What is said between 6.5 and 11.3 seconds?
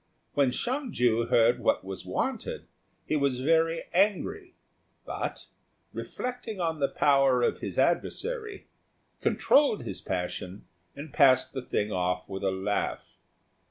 on the power of his adversary, controlled his passion, and